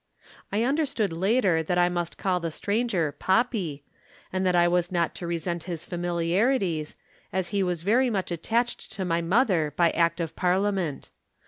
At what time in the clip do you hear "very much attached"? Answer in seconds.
7.83-8.91